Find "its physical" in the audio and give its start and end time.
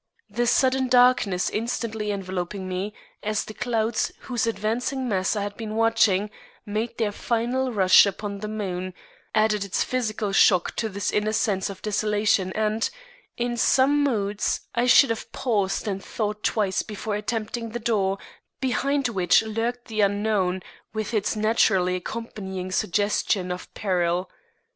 9.63-10.31